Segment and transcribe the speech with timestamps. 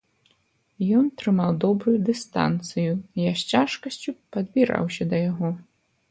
[0.99, 2.93] Ён трымаў добрую дыстанцыю,
[3.29, 5.49] я з цяжкасцю падбіраўся да яго.